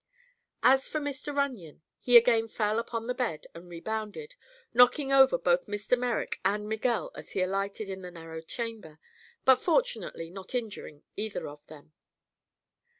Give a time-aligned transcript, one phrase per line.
[0.63, 1.31] As for Mr.
[1.31, 4.33] Runyon, he again fell upon the bed and rebounded,
[4.73, 5.95] knocking over both Mr.
[5.95, 8.97] Merrick and Miguel as he alighted in the narrow chamber,
[9.45, 11.93] but fortunately not injuring either of them.